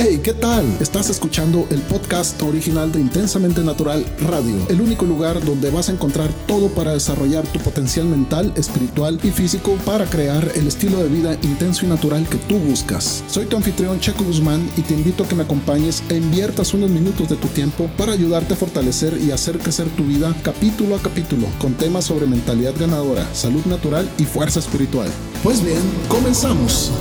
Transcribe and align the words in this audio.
Hey, 0.00 0.20
¿qué 0.22 0.32
tal? 0.32 0.64
Estás 0.80 1.10
escuchando 1.10 1.66
el 1.70 1.80
podcast 1.80 2.40
original 2.42 2.92
de 2.92 3.00
Intensamente 3.00 3.62
Natural 3.62 4.06
Radio, 4.20 4.54
el 4.68 4.80
único 4.80 5.04
lugar 5.04 5.44
donde 5.44 5.72
vas 5.72 5.88
a 5.88 5.92
encontrar 5.92 6.32
todo 6.46 6.68
para 6.68 6.92
desarrollar 6.92 7.44
tu 7.48 7.58
potencial 7.58 8.06
mental, 8.06 8.52
espiritual 8.54 9.18
y 9.24 9.32
físico 9.32 9.76
para 9.84 10.04
crear 10.04 10.52
el 10.54 10.68
estilo 10.68 10.98
de 10.98 11.08
vida 11.08 11.36
intenso 11.42 11.84
y 11.84 11.88
natural 11.88 12.28
que 12.28 12.36
tú 12.36 12.58
buscas. 12.58 13.24
Soy 13.26 13.46
tu 13.46 13.56
anfitrión 13.56 13.98
Checo 13.98 14.22
Guzmán 14.22 14.70
y 14.76 14.82
te 14.82 14.94
invito 14.94 15.24
a 15.24 15.28
que 15.28 15.34
me 15.34 15.42
acompañes 15.42 16.04
e 16.10 16.16
inviertas 16.16 16.74
unos 16.74 16.90
minutos 16.90 17.28
de 17.28 17.34
tu 17.34 17.48
tiempo 17.48 17.90
para 17.96 18.12
ayudarte 18.12 18.54
a 18.54 18.56
fortalecer 18.56 19.18
y 19.20 19.32
hacer 19.32 19.58
crecer 19.58 19.88
tu 19.88 20.04
vida 20.04 20.32
capítulo 20.44 20.94
a 20.94 21.02
capítulo 21.02 21.48
con 21.58 21.74
temas 21.74 22.04
sobre 22.04 22.26
mentalidad 22.26 22.74
ganadora, 22.78 23.26
salud 23.34 23.64
natural 23.64 24.08
y 24.16 24.26
fuerza 24.26 24.60
espiritual. 24.60 25.08
Pues 25.42 25.60
bien, 25.60 25.82
comenzamos. 26.08 26.92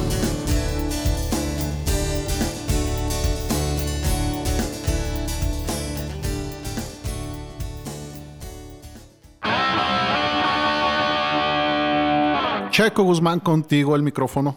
Checo 12.78 13.02
Guzmán 13.02 13.40
contigo 13.40 13.96
el 13.96 14.04
micrófono 14.04 14.56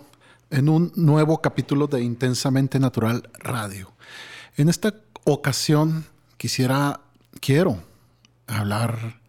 en 0.50 0.68
un 0.68 0.92
nuevo 0.94 1.40
capítulo 1.40 1.86
de 1.86 2.02
Intensamente 2.02 2.78
Natural 2.78 3.30
Radio. 3.38 3.94
En 4.58 4.68
esta 4.68 4.92
ocasión 5.24 6.04
quisiera, 6.36 7.00
quiero 7.40 7.78
hablar 8.46 9.22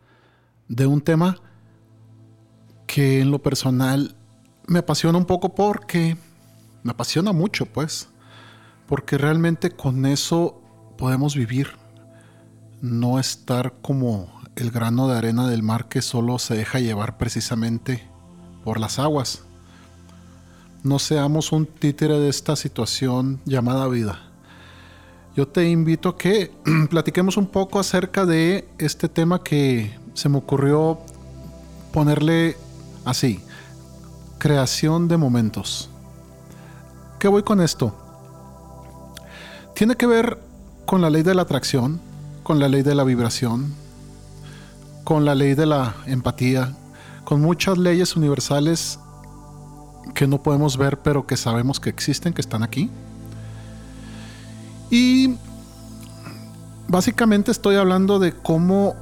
de 0.68 0.88
un 0.88 1.00
tema 1.00 1.38
que 2.86 3.22
en 3.22 3.32
lo 3.32 3.42
personal 3.42 4.14
me 4.68 4.80
apasiona 4.80 5.18
un 5.18 5.26
poco 5.26 5.56
porque 5.56 6.18
me 6.84 6.92
apasiona 6.92 7.32
mucho, 7.32 7.68
pues, 7.68 8.10
porque 8.88 9.18
realmente 9.18 9.72
con 9.72 10.06
eso 10.06 10.62
podemos 10.98 11.38
vivir, 11.38 11.78
no 12.82 13.20
estar 13.20 13.74
como 13.82 14.42
el 14.58 14.70
grano 14.70 15.08
de 15.08 15.18
arena 15.18 15.48
del 15.48 15.64
mar 15.64 15.88
que 15.88 16.02
solo 16.02 16.40
se 16.40 16.56
deja 16.56 16.82
llevar 16.82 17.18
precisamente 17.18 18.11
por 18.64 18.80
las 18.80 19.00
aguas. 19.00 19.44
No 20.84 21.00
seamos 21.00 21.52
un 21.52 21.66
títere 21.66 22.20
de 22.20 22.30
esta 22.30 22.56
situación 22.56 23.40
llamada 23.46 23.88
vida. 23.88 24.20
Yo 25.36 25.48
te 25.48 25.70
invito 25.70 26.10
a 26.10 26.18
que 26.18 26.52
platiquemos 26.90 27.38
un 27.38 27.48
poco 27.48 27.80
acerca 27.80 28.26
de 28.26 28.68
este 28.78 29.08
tema 29.08 29.44
que 29.44 29.98
se 30.14 30.28
me 30.28 30.38
ocurrió 30.38 31.00
ponerle 31.94 32.58
así, 33.06 33.40
creación 34.38 35.08
de 35.08 35.18
momentos. 35.18 35.90
¿Qué 37.20 37.28
voy 37.28 37.44
con 37.44 37.62
esto? 37.62 37.96
Tiene 39.76 39.96
que 39.96 40.08
ver 40.08 40.40
con 40.86 41.02
la 41.02 41.10
ley 41.10 41.24
de 41.24 41.36
la 41.36 41.44
atracción, 41.44 42.02
con 42.44 42.60
la 42.60 42.68
ley 42.68 42.82
de 42.82 42.96
la 42.96 43.04
vibración, 43.04 43.74
con 45.04 45.26
la 45.26 45.36
ley 45.36 45.54
de 45.54 45.66
la 45.66 45.96
empatía, 46.08 46.76
con 47.24 47.42
muchas 47.42 47.78
leyes 47.78 48.16
universales 48.16 49.00
que 50.14 50.28
no 50.28 50.42
podemos 50.42 50.78
ver, 50.78 51.00
pero 51.00 51.26
que 51.26 51.38
sabemos 51.38 51.80
que 51.80 51.90
existen, 51.90 52.34
que 52.34 52.42
están 52.42 52.64
aquí. 52.64 52.90
Y 54.90 55.36
básicamente 56.88 57.52
estoy 57.52 57.76
hablando 57.76 58.20
de 58.20 58.34
cómo 58.34 58.96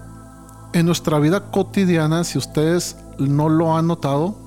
en 0.73 0.85
nuestra 0.85 1.17
vida 1.19 1.51
cotidiana, 1.51 2.23
si 2.23 2.37
ustedes 2.37 2.97
no 3.17 3.49
lo 3.49 3.75
han 3.75 3.87
notado, 3.87 4.37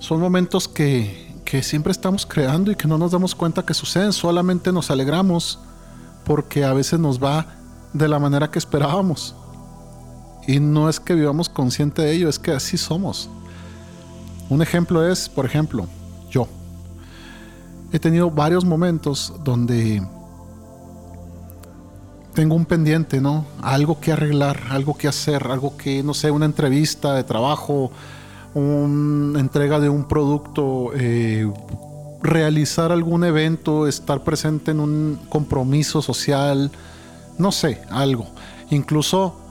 son 0.00 0.20
momentos 0.20 0.68
que, 0.68 1.32
que 1.44 1.62
siempre 1.62 1.92
estamos 1.92 2.26
creando 2.26 2.70
y 2.70 2.74
que 2.74 2.88
no 2.88 2.98
nos 2.98 3.12
damos 3.12 3.34
cuenta 3.34 3.64
que 3.64 3.74
suceden, 3.74 4.12
solamente 4.12 4.72
nos 4.72 4.90
alegramos 4.90 5.60
porque 6.24 6.64
a 6.64 6.72
veces 6.72 6.98
nos 6.98 7.22
va 7.22 7.46
de 7.92 8.08
la 8.08 8.18
manera 8.18 8.50
que 8.50 8.58
esperábamos. 8.58 9.34
Y 10.46 10.60
no 10.60 10.88
es 10.88 11.00
que 11.00 11.14
vivamos 11.14 11.48
consciente 11.48 12.02
de 12.02 12.12
ello, 12.12 12.28
es 12.28 12.38
que 12.38 12.52
así 12.52 12.76
somos. 12.76 13.28
Un 14.48 14.62
ejemplo 14.62 15.06
es, 15.06 15.28
por 15.28 15.44
ejemplo, 15.44 15.86
yo. 16.30 16.46
He 17.92 17.98
tenido 17.98 18.30
varios 18.30 18.64
momentos 18.64 19.32
donde 19.42 20.02
tengo 22.34 22.54
un 22.54 22.66
pendiente, 22.66 23.20
¿no? 23.20 23.46
Algo 23.62 23.98
que 23.98 24.12
arreglar, 24.12 24.60
algo 24.70 24.96
que 24.96 25.08
hacer, 25.08 25.48
algo 25.48 25.76
que, 25.76 26.02
no 26.02 26.14
sé, 26.14 26.30
una 26.30 26.44
entrevista 26.44 27.14
de 27.14 27.24
trabajo, 27.24 27.90
una 28.54 29.40
entrega 29.40 29.80
de 29.80 29.88
un 29.88 30.06
producto, 30.06 30.90
eh, 30.94 31.50
realizar 32.22 32.92
algún 32.92 33.24
evento, 33.24 33.86
estar 33.86 34.22
presente 34.22 34.70
en 34.70 34.80
un 34.80 35.18
compromiso 35.28 36.02
social, 36.02 36.70
no 37.38 37.52
sé, 37.52 37.82
algo. 37.90 38.26
Incluso 38.70 39.45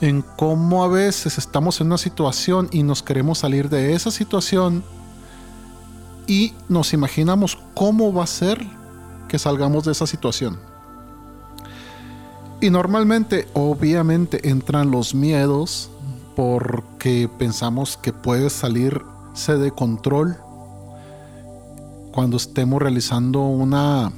en 0.00 0.22
cómo 0.36 0.84
a 0.84 0.88
veces 0.88 1.38
estamos 1.38 1.80
en 1.80 1.88
una 1.88 1.98
situación 1.98 2.68
y 2.72 2.82
nos 2.82 3.02
queremos 3.02 3.38
salir 3.38 3.68
de 3.68 3.94
esa 3.94 4.10
situación 4.10 4.84
y 6.26 6.54
nos 6.68 6.92
imaginamos 6.92 7.58
cómo 7.74 8.12
va 8.12 8.24
a 8.24 8.28
ser 8.28 8.64
que 9.28 9.38
salgamos 9.38 9.84
de 9.84 9.92
esa 9.92 10.06
situación. 10.06 10.58
Y 12.60 12.70
normalmente, 12.70 13.46
obviamente, 13.52 14.48
entran 14.48 14.90
los 14.90 15.14
miedos 15.14 15.90
porque 16.34 17.28
pensamos 17.38 17.96
que 17.96 18.12
puede 18.12 18.48
salirse 18.50 19.58
de 19.58 19.70
control 19.70 20.36
cuando 22.12 22.36
estemos 22.36 22.80
realizando 22.80 23.40
una 23.42 24.12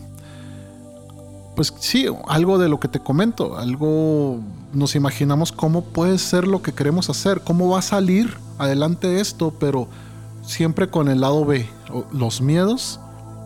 pues 1.57 1.73
sí, 1.81 2.07
algo 2.29 2.59
de 2.59 2.69
lo 2.69 2.79
que 2.79 2.87
te 2.87 3.01
comento, 3.01 3.57
algo 3.57 4.41
nos 4.75 4.95
imaginamos 4.95 5.53
cómo 5.53 5.85
puede 5.85 6.19
ser 6.19 6.47
lo 6.47 6.61
que 6.61 6.73
queremos 6.73 7.09
hacer, 7.09 7.41
cómo 7.41 7.71
va 7.71 7.79
a 7.79 7.83
salir 7.83 8.37
adelante 8.59 9.21
esto, 9.21 9.55
pero 9.59 9.89
siempre 10.43 10.91
con 10.91 11.09
el 11.09 11.23
lado 11.23 11.47
B, 11.47 11.67
los 12.13 12.43
miedos 12.43 13.01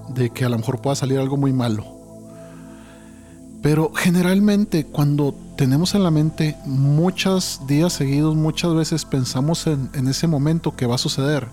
de 0.08 0.30
que 0.30 0.44
a 0.44 0.48
lo 0.48 0.58
mejor 0.58 0.82
pueda 0.82 0.96
salir 0.96 1.20
algo 1.20 1.36
muy 1.36 1.52
malo. 1.52 1.86
Pero 3.62 3.92
generalmente 3.94 4.86
cuando 4.86 5.32
tenemos 5.56 5.94
en 5.94 6.02
la 6.02 6.10
mente 6.10 6.56
muchos 6.64 7.60
días 7.68 7.92
seguidos, 7.92 8.34
muchas 8.34 8.74
veces 8.74 9.04
pensamos 9.04 9.68
en, 9.68 9.88
en 9.94 10.08
ese 10.08 10.26
momento 10.26 10.74
que 10.74 10.86
va 10.86 10.96
a 10.96 10.98
suceder, 10.98 11.46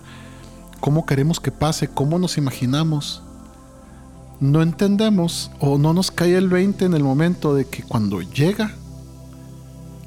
cómo 0.80 1.06
queremos 1.06 1.38
que 1.38 1.52
pase, 1.52 1.86
cómo 1.86 2.18
nos 2.18 2.36
imaginamos 2.36 3.22
no 4.40 4.62
entendemos 4.62 5.50
o 5.58 5.78
no 5.78 5.92
nos 5.92 6.10
cae 6.10 6.36
el 6.36 6.48
20 6.48 6.84
en 6.84 6.94
el 6.94 7.02
momento 7.02 7.54
de 7.54 7.64
que 7.66 7.82
cuando 7.82 8.20
llega 8.20 8.72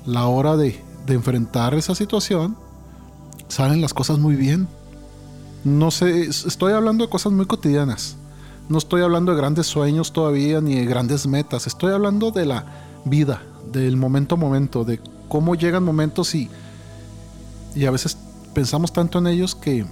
la 0.05 0.27
hora 0.27 0.57
de, 0.57 0.83
enfrentar 1.07 1.73
esa 1.73 1.93
situación, 1.93 2.55
salen 3.49 3.81
las 3.81 3.93
cosas 3.93 4.17
muy 4.17 4.37
bien. 4.37 4.69
No 5.65 5.91
sé, 5.91 6.21
estoy 6.21 6.71
hablando 6.71 7.03
de 7.03 7.09
cosas 7.09 7.33
muy 7.33 7.45
cotidianas. 7.45 8.15
No 8.69 8.77
estoy 8.77 9.01
hablando 9.01 9.33
de 9.33 9.37
grandes 9.37 9.67
sueños 9.67 10.13
todavía 10.13 10.61
ni 10.61 10.75
de 10.75 10.85
grandes 10.85 11.27
metas. 11.27 11.67
Estoy 11.67 11.91
hablando 11.91 12.31
de 12.31 12.45
la 12.45 12.65
vida, 13.03 13.41
del 13.73 13.97
momento 13.97 14.35
a 14.35 14.37
momento, 14.37 14.85
de 14.85 15.01
cómo 15.27 15.55
llegan 15.55 15.83
momentos 15.83 16.33
y, 16.33 16.49
y 17.75 17.83
a 17.83 17.91
veces 17.91 18.17
pensamos 18.53 18.93
tanto 18.93 19.19
en 19.19 19.27
ellos 19.27 19.53
que, 19.53 19.85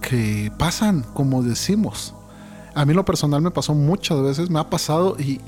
que 0.00 0.50
pasan 0.56 1.04
como 1.12 1.42
decimos. 1.42 2.14
A 2.74 2.84
mí 2.84 2.94
lo 2.94 3.04
personal 3.04 3.42
me 3.42 3.50
pasó 3.50 3.74
muchas 3.74 4.20
veces, 4.22 4.50
me 4.50 4.60
ha 4.60 4.70
pasado 4.70 5.16
y 5.18 5.40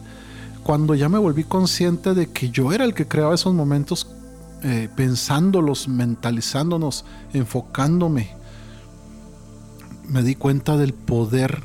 cuando 0.62 0.94
ya 0.94 1.08
me 1.08 1.19
volví 1.19 1.44
consciente 1.44 2.14
de 2.14 2.31
que 2.31 2.50
yo 2.50 2.72
era 2.72 2.84
el 2.84 2.94
que 2.94 3.06
creaba 3.06 3.34
esos 3.34 3.54
momentos, 3.54 4.06
eh, 4.62 4.89
pensándolos, 4.94 5.89
mentalizándonos, 5.89 7.04
enfocándome, 7.33 8.30
me 10.06 10.22
di 10.22 10.34
cuenta 10.34 10.77
del 10.77 10.92
poder 10.92 11.62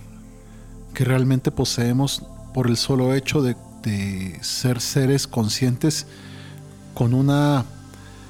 que 0.94 1.03
realmente 1.03 1.51
poseemos 1.51 2.24
por 2.53 2.68
el 2.68 2.77
solo 2.77 3.13
hecho 3.13 3.41
de, 3.41 3.57
de 3.83 4.39
ser 4.41 4.79
seres 4.79 5.27
conscientes 5.27 6.07
con 6.94 7.13
una 7.13 7.65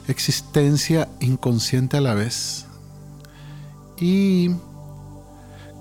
existencia 0.07 1.07
inconsciente 1.19 1.97
a 1.97 2.01
la 2.01 2.15
vez. 2.15 2.65
Y 3.97 4.49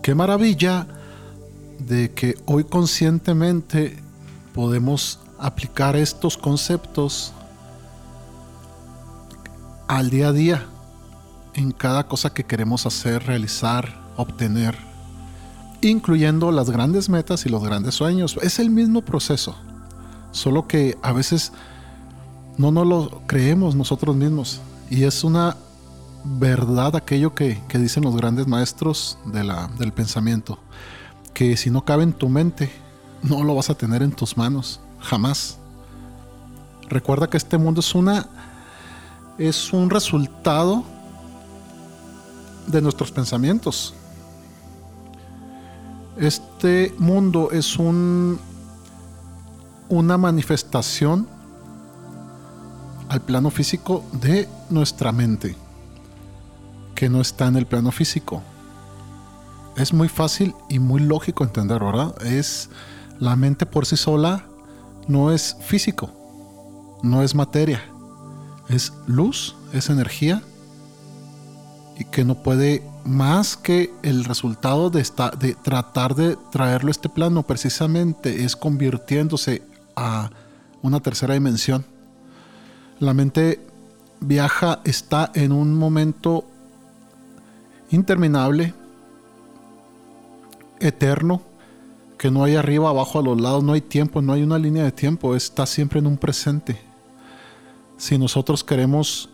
qué 0.03 0.15
maravilla 0.15 0.87
de 1.87 2.13
que 2.13 2.37
hoy 2.47 2.65
conscientemente 2.65 3.99
podemos 4.55 5.21
aplicar 5.39 5.97
estos 5.97 6.37
conceptos 6.37 7.33
al 9.89 10.11
día 10.11 10.29
a 10.29 10.33
día 10.33 10.67
en 11.55 11.73
cada 11.73 12.07
cosa 12.09 12.33
que 12.33 12.45
queremos 12.45 12.87
hacer, 12.87 13.27
realizar, 13.27 14.01
obtener, 14.17 14.77
incluyendo 15.83 16.51
las 16.51 16.71
grandes 16.71 17.09
metas 17.09 17.47
y 17.47 17.49
los 17.49 17.63
grandes 17.63 17.95
sueños. 17.95 18.39
Es 18.43 18.59
el 18.59 18.71
mismo 18.71 19.03
proceso, 19.03 19.55
solo 20.33 20.67
que 20.67 20.97
a 21.03 21.13
veces 21.13 21.53
no 22.57 22.71
nos 22.71 22.87
lo 22.87 23.23
creemos 23.27 23.75
nosotros 23.75 24.17
mismos 24.17 24.61
y 24.91 25.05
es 25.05 25.25
una 25.25 25.57
verdad 26.25 26.97
aquello 26.97 27.35
que, 27.35 27.61
dicen 27.75 28.05
los 28.05 28.17
grandes 28.17 28.47
maestros 28.47 29.19
del 29.27 29.93
pensamiento 29.93 30.59
que 31.35 31.57
si 31.57 31.69
no 31.69 31.85
cabe 31.85 32.05
en 32.05 32.13
tu 32.13 32.29
mente, 32.29 32.71
no 33.23 33.43
lo 33.43 33.57
vas 33.57 33.69
a 33.69 33.75
tener 33.75 34.03
en 34.03 34.13
tus 34.13 34.37
manos, 34.37 34.81
jamás. 35.01 35.59
Recuerda 36.89 37.29
que 37.29 37.37
este 37.37 37.59
mundo 37.59 37.81
es 37.81 37.95
una 37.95 38.29
es 39.37 39.73
un 39.73 39.91
resultado 39.91 40.85
de 42.69 42.81
nuestros 42.81 43.11
pensamientos. 43.11 43.95
Este 46.17 46.95
mundo 46.99 47.51
es 47.51 47.79
un 47.79 48.39
una 49.89 50.17
manifestación 50.17 51.27
al 53.09 53.21
plano 53.21 53.51
físico 53.51 54.05
de 54.13 54.49
nuestra 54.71 55.13
mente, 55.13 55.57
que 56.95 57.09
no 57.09 57.21
está 57.21 57.49
en 57.49 57.57
el 57.57 57.67
plano 57.67 57.91
físico. 57.91 58.43
Es 59.77 59.93
muy 59.93 60.09
fácil 60.09 60.55
y 60.69 60.79
muy 60.79 61.01
lógico 61.01 61.45
entender, 61.45 61.83
¿verdad? 61.83 62.15
Es 62.25 62.71
la 63.19 63.37
mente 63.37 63.67
por 63.67 63.87
sí 63.87 63.97
sola 63.97 64.47
no 65.09 65.33
es 65.33 65.57
físico, 65.61 66.11
no 67.03 67.23
es 67.23 67.35
materia, 67.35 67.83
es 68.69 68.93
luz, 69.07 69.57
es 69.73 69.91
energía 69.91 70.43
y 71.99 72.05
que 72.05 72.25
no 72.25 72.43
puede 72.43 72.83
más 73.05 73.57
que 73.57 73.93
el 74.03 74.25
resultado 74.25 74.91
de, 74.91 75.07
de 75.39 75.55
tratar 75.55 76.15
de 76.15 76.37
traerlo 76.51 76.89
a 76.89 76.91
este 76.93 77.09
plano 77.09 77.43
precisamente 77.43 78.45
es 78.45 78.57
convirtiéndose 78.57 79.63
a 79.95 80.31
una 80.83 81.01
tercera 81.01 81.35
dimensión. 81.35 81.85
La 82.99 83.15
mente 83.15 83.61
viaja, 84.21 84.81
está 84.85 85.31
en 85.35 85.53
un 85.53 85.75
momento 85.75 86.45
interminable, 87.91 88.75
eterno, 90.81 91.43
que 92.19 92.31
no 92.31 92.45
hay 92.45 92.57
arriba, 92.57 92.91
abajo, 92.91 93.19
a 93.19 93.23
los 93.23 93.41
lados, 93.41 93.63
no 93.65 93.73
hay 93.73 93.81
tiempo, 93.81 94.23
no 94.23 94.33
hay 94.33 94.43
una 94.43 94.59
línea 94.59 94.85
de 94.85 94.93
tiempo, 94.93 95.35
está 95.35 95.67
siempre 95.67 95.99
en 95.99 96.07
un 96.07 96.17
presente. 96.17 96.81
Si 97.97 98.19
nosotros 98.19 98.65
queremos 98.65 99.29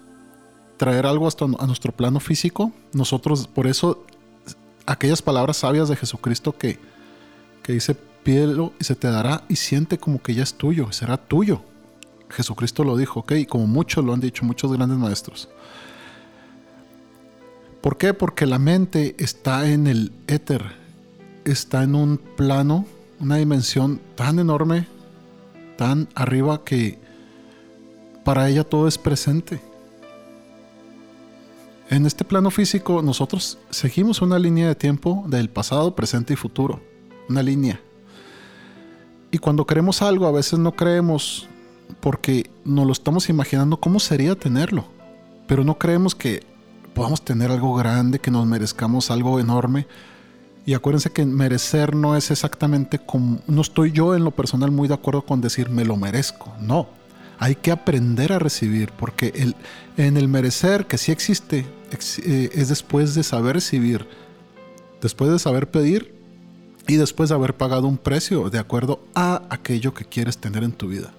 traer 0.77 1.07
algo 1.07 1.27
hasta 1.27 1.45
a 1.45 1.67
nuestro 1.67 1.93
plano 1.93 2.21
físico, 2.21 2.73
nosotros, 2.93 3.47
por 3.47 3.67
eso, 3.67 4.05
aquellas 4.87 5.23
palabras 5.23 5.59
sabias 5.59 5.89
de 5.89 5.97
Jesucristo 5.97 6.57
que, 6.57 6.79
que 7.63 7.75
dice, 7.75 7.95
pídelo 7.95 8.73
y 8.79 8.85
se 8.85 8.95
te 8.95 9.09
dará 9.09 9.45
y 9.49 9.57
siente 9.57 9.99
como 9.99 10.23
que 10.23 10.35
ya 10.35 10.43
es 10.43 10.55
tuyo, 10.55 10.91
será 10.93 11.17
tuyo. 11.17 11.63
Jesucristo 12.31 12.85
lo 12.85 12.97
dijo, 12.97 13.21
ok, 13.21 13.33
como 13.49 13.67
muchos 13.67 14.05
lo 14.05 14.13
han 14.13 14.21
dicho, 14.21 14.45
muchos 14.45 14.73
grandes 14.73 14.99
maestros. 14.99 15.49
¿Por 17.81 17.97
qué? 17.97 18.15
Porque 18.15 18.47
la 18.47 18.59
mente 18.59 19.17
está 19.19 19.71
en 19.71 19.87
el 19.87 20.13
éter, 20.27 20.80
está 21.45 21.83
en 21.83 21.95
un 21.95 22.19
plano, 22.19 22.87
una 23.21 23.37
dimensión 23.37 24.01
tan 24.15 24.39
enorme, 24.39 24.87
tan 25.77 26.09
arriba 26.15 26.65
que 26.65 26.99
para 28.25 28.49
ella 28.49 28.65
todo 28.65 28.87
es 28.87 28.99
presente. 28.99 29.61
En 31.91 32.07
este 32.07 32.25
plano 32.25 32.51
físico 32.51 33.03
nosotros 33.03 33.59
seguimos 33.71 34.23
una 34.23 34.39
línea 34.39 34.69
de 34.69 34.75
tiempo 34.77 35.25
del 35.27 35.51
pasado, 35.51 35.97
presente 35.97 36.35
y 36.35 36.37
futuro. 36.37 36.81
Una 37.29 37.43
línea. 37.43 37.81
Y 39.33 39.39
cuando 39.39 39.67
queremos 39.67 40.03
algo, 40.03 40.27
a 40.27 40.33
veces 40.33 40.59
no 40.59 40.77
creemos 40.77 41.49
porque 42.01 42.51
nos 42.65 42.87
lo 42.87 42.93
estamos 42.93 43.29
imaginando 43.29 43.79
cómo 43.79 43.99
sería 43.99 44.37
tenerlo. 44.37 44.85
Pero 45.49 45.65
no 45.65 45.79
creemos 45.79 46.15
que 46.15 46.45
podamos 46.95 47.23
tener 47.25 47.51
algo 47.51 47.75
grande, 47.75 48.19
que 48.21 48.31
nos 48.31 48.47
merezcamos 48.47 49.11
algo 49.11 49.41
enorme. 49.41 49.87
Y 50.67 50.75
acuérdense 50.75 51.11
que 51.11 51.25
merecer 51.25 51.95
no 51.95 52.17
es 52.17 52.31
exactamente 52.31 52.99
como... 52.99 53.41
No 53.47 53.63
estoy 53.63 53.93
yo 53.93 54.15
en 54.15 54.25
lo 54.25 54.31
personal 54.31 54.71
muy 54.71 54.89
de 54.89 54.95
acuerdo 54.95 55.23
con 55.23 55.41
decir 55.41 55.71
me 55.71 55.85
lo 55.85 55.97
merezco. 55.97 56.53
No. 56.61 56.89
Hay 57.39 57.55
que 57.55 57.73
aprender 57.73 58.33
a 58.33 58.39
recibir 58.39 58.93
porque 58.93 59.33
el, 59.35 59.57
en 59.97 60.17
el 60.17 60.29
merecer, 60.29 60.87
que 60.87 60.99
sí 60.99 61.11
existe, 61.11 61.65
eh, 62.25 62.51
es 62.53 62.69
después 62.69 63.15
de 63.15 63.23
saber 63.23 63.55
recibir. 63.55 64.07
Después 65.01 65.31
de 65.31 65.39
saber 65.39 65.71
pedir, 65.71 66.21
y 66.91 66.97
después 66.97 67.29
de 67.29 67.37
haber 67.37 67.57
pagado 67.57 67.87
un 67.87 67.99
precio 67.99 68.51
de 68.51 68.59
acuerdo 68.59 69.01
a 69.15 69.43
aquello 69.51 69.95
que 69.95 70.05
quieres 70.05 70.39
tener 70.39 70.65
en 70.65 70.73
tu 70.73 70.89
vida. 70.89 71.13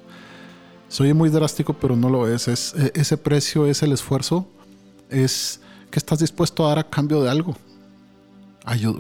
Soy 0.90 1.14
muy 1.14 1.30
drástico, 1.30 1.74
pero 1.74 1.96
no 1.96 2.10
lo 2.10 2.28
es. 2.28 2.50
es 2.50 2.76
e, 2.76 2.92
ese 2.96 3.18
precio 3.18 3.66
es 3.68 3.82
el 3.82 3.94
esfuerzo, 3.94 4.48
es 5.10 5.62
que 5.90 6.00
estás 6.00 6.20
dispuesto 6.20 6.66
a 6.66 6.70
dar 6.70 6.80
a 6.80 6.90
cambio 6.90 7.24
de 7.24 7.30
algo. 7.30 7.56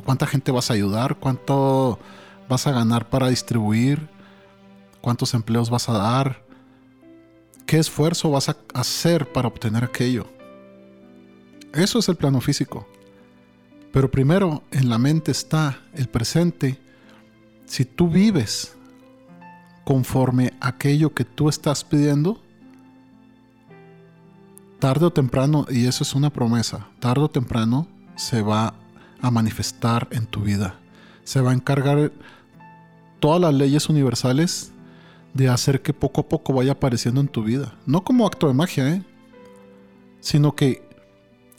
¿Cuánta 0.04 0.28
gente 0.28 0.52
vas 0.52 0.69
a 0.69 0.74
ayudar? 0.74 1.18
¿Cuánto 1.18 2.00
vas 2.50 2.68
a 2.68 2.72
ganar 2.72 3.10
para 3.10 3.30
distribuir? 3.30 4.10
¿Cuántos 5.02 5.34
empleos 5.34 5.69
vas 5.69 5.88
a 5.90 5.94
dar? 5.94 6.44
¿Qué 7.66 7.78
esfuerzo 7.78 8.31
vas 8.31 8.50
a 8.50 8.58
hacer 8.74 9.31
para 9.31 9.48
obtener 9.48 9.84
aquello? 9.84 10.28
Eso 11.74 12.00
es 12.00 12.10
el 12.10 12.16
plano 12.16 12.42
físico. 12.42 12.88
Pero 13.94 14.10
primero 14.10 14.63
en 14.72 14.90
la 14.90 14.98
mente 14.98 15.31
está 15.31 15.80
el 15.94 16.08
presente. 16.08 16.80
Si 17.66 17.86
tú 17.86 18.10
vives 18.10 18.75
conforme 19.86 20.54
aquello 20.60 21.13
que 21.13 21.25
tú 21.25 21.50
estás 21.50 21.84
pidiendo, 21.84 22.42
tarde 24.80 25.06
o 25.06 25.13
temprano, 25.13 25.66
y 25.69 25.86
eso 25.86 26.04
es 26.04 26.16
una 26.16 26.31
promesa, 26.31 26.88
tarde 27.00 27.24
o 27.24 27.30
temprano 27.30 27.88
se 28.16 28.42
va 28.42 28.74
a 29.21 29.31
manifestar 29.31 30.07
en 30.12 30.25
tu 30.25 30.41
vida. 30.41 30.79
Se 31.23 31.41
va 31.41 31.51
a 31.51 31.53
encargar 31.53 32.12
todas 33.19 33.39
las 33.39 33.53
leyes 33.53 33.89
universales 33.89 34.71
de 35.33 35.50
hacer 35.50 35.81
que 35.81 35.94
poco 35.94 36.21
a 36.21 36.27
poco 36.29 36.53
vaya 36.53 36.73
apareciendo 36.73 37.21
en 37.21 37.27
tu 37.27 37.44
vida. 37.44 37.75
No 37.85 38.03
como 38.03 38.25
acto 38.25 38.47
de 38.47 38.53
magia, 38.53 38.89
¿eh? 38.89 39.03
sino 40.19 40.56
que 40.56 40.83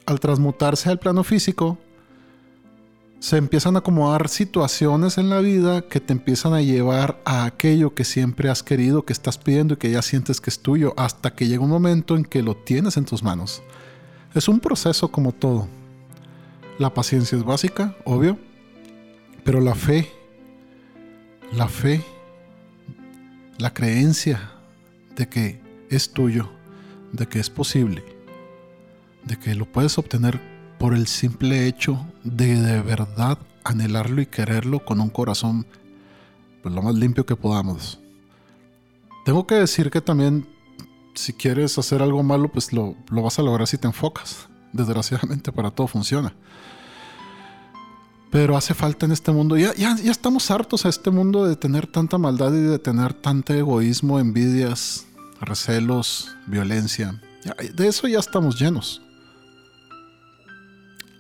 al 0.06 0.20
transmutarse 0.20 0.90
al 0.90 0.98
plano 0.98 1.24
físico, 1.24 1.78
se 3.20 3.36
empiezan 3.36 3.76
a 3.76 3.78
acomodar 3.78 4.28
situaciones 4.28 5.16
en 5.16 5.30
la 5.30 5.38
vida 5.38 5.82
que 5.82 6.00
te 6.00 6.12
empiezan 6.12 6.54
a 6.54 6.60
llevar 6.60 7.20
a 7.24 7.44
aquello 7.44 7.94
que 7.94 8.04
siempre 8.04 8.50
has 8.50 8.64
querido, 8.64 9.04
que 9.04 9.12
estás 9.12 9.38
pidiendo 9.38 9.74
y 9.74 9.76
que 9.76 9.92
ya 9.92 10.02
sientes 10.02 10.40
que 10.40 10.50
es 10.50 10.58
tuyo, 10.58 10.92
hasta 10.96 11.32
que 11.32 11.46
llega 11.46 11.62
un 11.62 11.70
momento 11.70 12.16
en 12.16 12.24
que 12.24 12.42
lo 12.42 12.56
tienes 12.56 12.96
en 12.96 13.04
tus 13.04 13.22
manos. 13.22 13.62
Es 14.34 14.48
un 14.48 14.58
proceso 14.58 15.12
como 15.12 15.30
todo. 15.30 15.68
La 16.82 16.92
paciencia 16.92 17.38
es 17.38 17.44
básica, 17.44 17.94
obvio, 18.04 18.36
pero 19.44 19.60
la 19.60 19.76
fe, 19.76 20.10
la 21.52 21.68
fe, 21.68 22.04
la 23.56 23.72
creencia 23.72 24.50
de 25.14 25.28
que 25.28 25.60
es 25.90 26.12
tuyo, 26.12 26.50
de 27.12 27.28
que 27.28 27.38
es 27.38 27.50
posible, 27.50 28.02
de 29.22 29.38
que 29.38 29.54
lo 29.54 29.64
puedes 29.64 29.96
obtener 29.96 30.40
por 30.80 30.92
el 30.92 31.06
simple 31.06 31.68
hecho 31.68 32.04
de 32.24 32.56
de 32.56 32.82
verdad 32.82 33.38
anhelarlo 33.62 34.20
y 34.20 34.26
quererlo 34.26 34.84
con 34.84 35.00
un 35.00 35.10
corazón 35.10 35.64
pues, 36.64 36.74
lo 36.74 36.82
más 36.82 36.96
limpio 36.96 37.24
que 37.24 37.36
podamos. 37.36 38.00
Tengo 39.24 39.46
que 39.46 39.54
decir 39.54 39.88
que 39.88 40.00
también 40.00 40.48
si 41.14 41.32
quieres 41.32 41.78
hacer 41.78 42.02
algo 42.02 42.24
malo, 42.24 42.48
pues 42.48 42.72
lo, 42.72 42.96
vas 43.08 43.38
a 43.38 43.42
lograr 43.42 43.68
si 43.68 43.78
te 43.78 43.86
enfocas. 43.86 44.48
Desgraciadamente 44.72 45.52
para 45.52 45.70
todo 45.70 45.86
funciona. 45.86 46.32
Pero 48.30 48.56
hace 48.56 48.72
falta 48.72 49.04
en 49.04 49.12
este 49.12 49.30
mundo, 49.30 49.58
ya, 49.58 49.74
ya, 49.74 49.94
ya 49.96 50.10
estamos 50.10 50.50
hartos 50.50 50.86
a 50.86 50.88
este 50.88 51.10
mundo 51.10 51.46
de 51.46 51.54
tener 51.54 51.86
tanta 51.86 52.16
maldad 52.16 52.52
y 52.54 52.62
de 52.62 52.78
tener 52.78 53.12
tanto 53.12 53.52
egoísmo, 53.52 54.18
envidias, 54.18 55.06
recelos, 55.40 56.34
violencia. 56.46 57.20
de 57.74 57.86
eso 57.86 58.08
ya 58.08 58.18
estamos 58.18 58.58
llenos. 58.58 59.02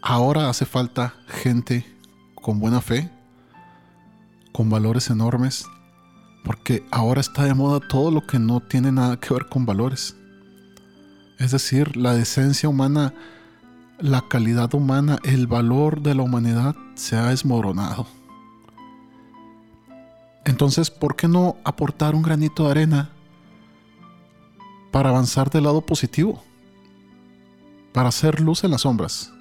Ahora 0.00 0.48
hace 0.48 0.64
falta 0.64 1.14
gente 1.28 1.86
con 2.34 2.58
buena 2.58 2.80
fe, 2.80 3.10
con 4.52 4.68
valores 4.68 5.10
enormes, 5.10 5.66
porque 6.44 6.84
ahora 6.90 7.20
está 7.20 7.44
de 7.44 7.54
moda 7.54 7.80
todo 7.88 8.10
lo 8.10 8.26
que 8.26 8.38
no 8.38 8.60
tiene 8.60 8.90
nada 8.90 9.20
que 9.20 9.32
ver 9.32 9.46
con 9.46 9.64
valores. 9.64 10.16
Es 11.38 11.52
decir, 11.52 11.96
la 11.96 12.14
decencia 12.14 12.68
humana, 12.68 13.14
la 13.98 14.22
calidad 14.28 14.74
humana, 14.74 15.18
el 15.24 15.46
valor 15.46 16.02
de 16.02 16.14
la 16.14 16.22
humanidad 16.22 16.74
se 16.94 17.16
ha 17.16 17.26
desmoronado. 17.26 18.06
Entonces, 20.44 20.90
¿por 20.90 21.14
qué 21.14 21.28
no 21.28 21.56
aportar 21.64 22.14
un 22.14 22.22
granito 22.22 22.64
de 22.64 22.70
arena 22.72 23.10
para 24.90 25.10
avanzar 25.10 25.50
del 25.50 25.64
lado 25.64 25.82
positivo? 25.82 26.42
Para 27.92 28.08
hacer 28.08 28.40
luz 28.40 28.64
en 28.64 28.72
las 28.72 28.80
sombras. 28.82 29.32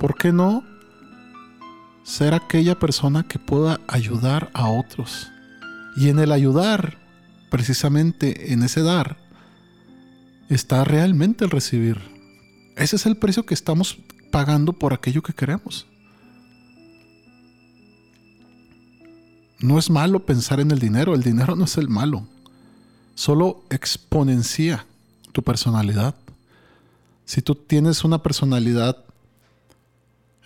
¿por 0.00 0.16
qué 0.16 0.32
no 0.32 0.64
ser 2.02 2.32
aquella 2.32 2.78
persona 2.78 3.22
que 3.22 3.38
pueda 3.38 3.78
ayudar 3.86 4.50
a 4.54 4.68
otros? 4.68 5.30
Y 5.94 6.08
en 6.08 6.18
el 6.18 6.32
ayudar, 6.32 6.96
precisamente 7.50 8.52
en 8.54 8.62
ese 8.62 8.82
dar, 8.82 9.18
está 10.48 10.84
realmente 10.84 11.44
el 11.44 11.50
recibir. 11.50 12.00
Ese 12.76 12.96
es 12.96 13.06
el 13.06 13.16
precio 13.16 13.44
que 13.44 13.54
estamos 13.54 13.98
pagando 14.30 14.72
por 14.72 14.92
aquello 14.92 15.22
que 15.22 15.32
queremos. 15.32 15.86
No 19.58 19.78
es 19.78 19.90
malo 19.90 20.24
pensar 20.24 20.60
en 20.60 20.70
el 20.70 20.78
dinero, 20.78 21.14
el 21.14 21.22
dinero 21.22 21.54
no 21.54 21.64
es 21.64 21.76
el 21.76 21.88
malo. 21.88 22.26
Solo 23.14 23.62
exponencia 23.68 24.86
tu 25.32 25.42
personalidad. 25.42 26.14
Si 27.26 27.42
tú 27.42 27.54
tienes 27.54 28.02
una 28.04 28.22
personalidad 28.22 29.04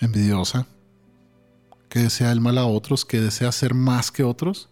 envidiosa, 0.00 0.66
que 1.88 2.00
desea 2.00 2.32
el 2.32 2.40
mal 2.40 2.58
a 2.58 2.66
otros, 2.66 3.04
que 3.04 3.20
desea 3.20 3.52
ser 3.52 3.72
más 3.72 4.10
que 4.10 4.24
otros, 4.24 4.68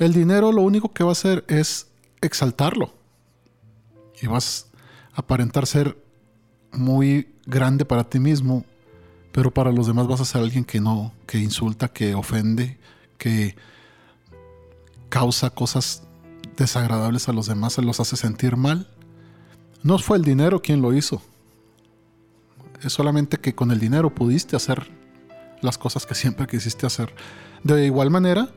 el 0.00 0.12
dinero 0.12 0.50
lo 0.50 0.62
único 0.62 0.92
que 0.92 1.04
va 1.04 1.10
a 1.10 1.12
hacer 1.12 1.44
es 1.46 1.86
exaltarlo. 2.20 2.92
Y 4.20 4.26
vas 4.26 4.66
a 5.12 5.20
aparentar 5.20 5.66
ser 5.66 5.96
muy 6.72 7.34
grande 7.46 7.84
para 7.84 8.04
ti 8.04 8.18
mismo, 8.18 8.64
pero 9.32 9.50
para 9.50 9.72
los 9.72 9.86
demás 9.86 10.06
vas 10.06 10.20
a 10.20 10.24
ser 10.24 10.42
alguien 10.42 10.64
que 10.64 10.80
no, 10.80 11.12
que 11.26 11.38
insulta, 11.38 11.88
que 11.88 12.14
ofende, 12.14 12.78
que 13.18 13.56
causa 15.08 15.50
cosas 15.50 16.02
desagradables 16.56 17.28
a 17.28 17.32
los 17.32 17.46
demás, 17.46 17.74
se 17.74 17.82
los 17.82 18.00
hace 18.00 18.16
sentir 18.16 18.56
mal. 18.56 18.88
No 19.82 19.98
fue 19.98 20.16
el 20.16 20.24
dinero 20.24 20.60
quien 20.60 20.82
lo 20.82 20.92
hizo. 20.92 21.22
Es 22.82 22.92
solamente 22.92 23.38
que 23.38 23.54
con 23.54 23.70
el 23.70 23.78
dinero 23.78 24.14
pudiste 24.14 24.56
hacer 24.56 24.90
las 25.60 25.78
cosas 25.78 26.06
que 26.06 26.14
siempre 26.14 26.46
quisiste 26.46 26.86
hacer. 26.86 27.14
De 27.62 27.84
igual 27.84 28.10
manera, 28.10 28.48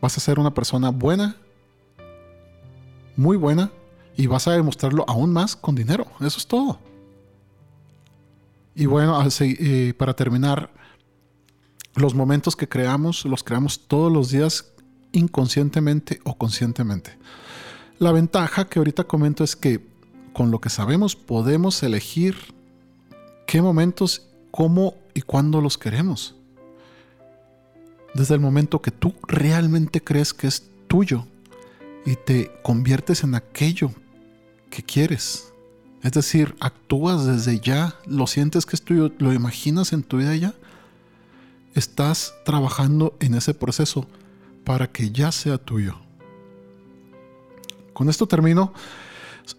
vas 0.00 0.16
a 0.16 0.20
ser 0.20 0.38
una 0.38 0.54
persona 0.54 0.90
buena, 0.90 1.36
muy 3.16 3.36
buena, 3.36 3.70
y 4.16 4.26
vas 4.26 4.46
a 4.48 4.52
demostrarlo 4.52 5.04
aún 5.08 5.32
más 5.32 5.56
con 5.56 5.74
dinero. 5.74 6.06
Eso 6.20 6.38
es 6.38 6.46
todo. 6.46 6.78
Y 8.74 8.86
bueno, 8.86 9.22
eh, 9.40 9.94
para 9.96 10.14
terminar, 10.14 10.70
los 11.94 12.14
momentos 12.14 12.56
que 12.56 12.68
creamos 12.68 13.24
los 13.24 13.44
creamos 13.44 13.86
todos 13.86 14.10
los 14.10 14.30
días 14.30 14.72
inconscientemente 15.12 16.20
o 16.24 16.36
conscientemente. 16.36 17.18
La 17.98 18.12
ventaja 18.12 18.66
que 18.66 18.78
ahorita 18.78 19.04
comento 19.04 19.44
es 19.44 19.56
que 19.56 19.84
con 20.32 20.50
lo 20.50 20.60
que 20.60 20.70
sabemos 20.70 21.14
podemos 21.16 21.82
elegir 21.82 22.36
qué 23.46 23.60
momentos, 23.60 24.26
cómo 24.50 24.94
y 25.14 25.20
cuándo 25.20 25.60
los 25.60 25.76
queremos. 25.76 26.34
Desde 28.14 28.34
el 28.34 28.40
momento 28.40 28.80
que 28.80 28.90
tú 28.90 29.14
realmente 29.26 30.02
crees 30.02 30.32
que 30.32 30.46
es 30.46 30.68
tuyo 30.88 31.26
y 32.04 32.16
te 32.16 32.50
conviertes 32.62 33.22
en 33.22 33.34
aquello 33.34 33.92
que 34.70 34.82
quieres. 34.82 35.51
Es 36.02 36.12
decir, 36.12 36.56
actúas 36.58 37.24
desde 37.26 37.60
ya, 37.60 37.94
lo 38.06 38.26
sientes 38.26 38.66
que 38.66 38.74
es 38.74 38.82
tuyo, 38.82 39.12
lo 39.18 39.32
imaginas 39.32 39.92
en 39.92 40.02
tu 40.02 40.18
vida 40.18 40.34
ya. 40.34 40.54
Estás 41.74 42.34
trabajando 42.44 43.16
en 43.20 43.34
ese 43.34 43.54
proceso 43.54 44.06
para 44.64 44.90
que 44.90 45.10
ya 45.10 45.30
sea 45.30 45.58
tuyo. 45.58 45.96
Con 47.92 48.08
esto 48.08 48.26
termino. 48.26 48.72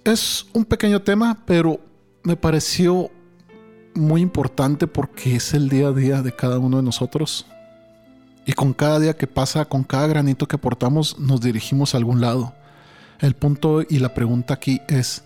Es 0.04 0.48
un 0.54 0.66
pequeño 0.66 1.02
tema, 1.02 1.44
pero 1.46 1.80
me 2.24 2.36
pareció 2.36 3.10
muy 3.94 4.22
importante 4.22 4.88
porque 4.88 5.36
es 5.36 5.54
el 5.54 5.70
día 5.70 5.88
a 5.88 5.92
día 5.92 6.22
de 6.22 6.36
cada 6.36 6.60
uno 6.60 6.78
de 6.78 6.84
nosotros. 6.84 7.46
Y 8.46 8.52
con 8.52 8.74
cada 8.74 9.00
día 9.00 9.16
que 9.16 9.28
pasa, 9.28 9.66
con 9.66 9.84
cada 9.84 10.08
granito 10.08 10.48
que 10.48 10.58
aportamos, 10.58 11.18
nos 11.20 11.40
dirigimos 11.40 11.94
a 11.94 11.98
algún 11.98 12.20
lado. 12.20 12.54
El 13.20 13.36
punto 13.36 13.82
y 13.88 14.00
la 14.00 14.14
pregunta 14.14 14.56
aquí 14.56 14.82
es, 14.90 15.24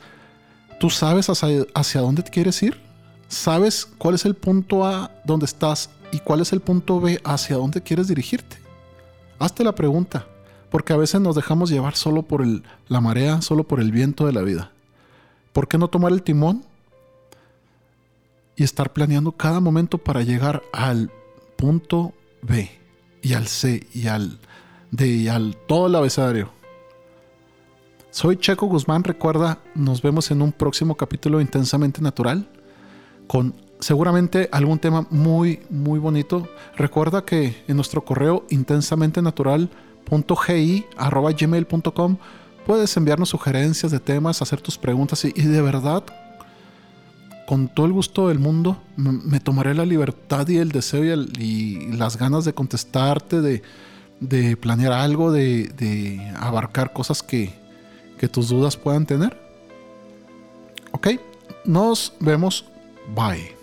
¿Tú 0.79 0.91
sabes 0.91 1.27
hacia, 1.29 2.01
dónde 2.01 2.24
quieres 2.24 2.62
ir? 2.62 2.79
¿Sabes 3.27 3.86
cuál 3.98 4.13
es 4.13 4.25
el 4.25 4.36
punto 4.36 4.86
A 4.86 5.12
donde 5.25 5.46
estás 5.46 5.89
y 6.12 6.19
cuál 6.19 6.41
es 6.41 6.53
el 6.53 6.62
punto 6.62 7.01
B 7.01 7.19
hacia 7.24 7.57
dónde 7.57 7.81
quieres 7.81 8.07
dirigirte? 8.07 8.57
Hazte 9.39 9.63
la 9.63 9.74
pregunta, 9.74 10.27
porque 10.69 10.93
a 10.93 10.98
veces 10.98 11.19
nos 11.19 11.36
dejamos 11.36 11.72
llevar 11.72 11.96
solo 11.96 12.22
por 12.22 12.46
la 12.46 13.01
marea, 13.01 13.41
solo 13.41 13.63
por 13.63 13.79
el 13.79 13.91
viento 13.91 14.27
de 14.27 14.34
la 14.34 14.41
vida. 14.41 14.72
¿Por 15.51 15.67
qué 15.67 15.79
no 15.79 15.88
tomar 15.88 16.12
el 16.12 16.22
timón 16.22 16.63
y 18.55 18.63
estar 18.63 18.93
planeando 18.93 19.31
cada 19.31 19.60
momento 19.60 19.98
para 19.98 20.22
llegar 20.22 20.62
al 20.72 21.12
punto 21.55 22.13
B 22.43 22.69
y 23.24 23.34
al 23.34 23.48
C 23.48 23.88
y 23.93 24.07
al 24.07 24.39
D 24.91 25.07
y 25.07 25.27
al 25.27 25.57
todo 25.67 25.88
el 25.88 25.96
abecedario? 25.96 26.56
Soy 28.17 28.36
Checo 28.38 28.65
Guzmán, 28.65 29.03
recuerda, 29.03 29.59
nos 29.75 30.01
vemos 30.01 30.31
en 30.31 30.41
un 30.41 30.51
próximo 30.51 30.97
capítulo 30.97 31.39
Intensamente 31.39 32.01
Natural 32.01 32.47
con 33.27 33.53
seguramente 33.79 34.50
algún 34.51 34.79
tema 34.79 35.05
muy, 35.12 35.59
muy 35.69 36.00
bonito. 36.00 36.47
Recuerda 36.75 37.24
que 37.24 37.63
en 37.67 37.75
nuestro 37.75 38.03
correo 38.03 38.43
intensamente 38.50 39.21
gmail.com 41.39 42.17
puedes 42.65 42.97
enviarnos 42.97 43.29
sugerencias 43.29 43.91
de 43.91 44.00
temas, 44.00 44.41
hacer 44.41 44.62
tus 44.62 44.79
preguntas 44.79 45.24
y, 45.24 45.31
de 45.33 45.62
verdad, 45.62 46.03
con 47.45 47.67
todo 47.67 47.86
el 47.86 47.91
gusto 47.93 48.29
del 48.29 48.39
mundo, 48.39 48.81
me 48.95 49.39
tomaré 49.39 49.75
la 49.75 49.86
libertad 49.86 50.47
y 50.47 50.57
el 50.57 50.71
deseo 50.71 51.03
y, 51.03 51.91
las 51.91 52.17
ganas 52.17 52.45
de 52.45 52.53
contestarte, 52.53 53.41
de, 53.41 54.57
planear 54.57 54.93
algo, 54.93 55.31
de 55.31 56.33
abarcar 56.39 56.93
cosas 56.93 57.21
que, 57.21 57.66
que 58.17 58.27
tus 58.27 58.50
dudas 58.50 58.75
puedan 58.77 59.05
tener. 59.05 59.38
Ok, 60.91 61.07
nos 61.65 62.13
vemos. 62.19 62.65
Bye. 63.15 63.56